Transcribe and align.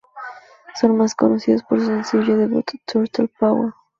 Son 0.79 0.97
más 0.97 1.13
conocidos 1.13 1.61
por 1.61 1.79
su 1.79 1.85
sencillo 1.85 2.35
debut, 2.35 2.65
"Turtle 2.91 3.27
Power! 3.39 3.71